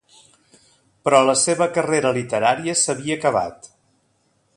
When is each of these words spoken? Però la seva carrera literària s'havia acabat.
Però 1.07 1.19
la 1.27 1.35
seva 1.41 1.67
carrera 1.75 2.13
literària 2.19 2.75
s'havia 2.85 3.19
acabat. 3.21 3.71